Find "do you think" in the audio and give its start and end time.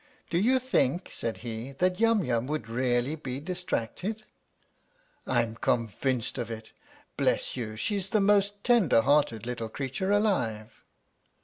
0.31-1.09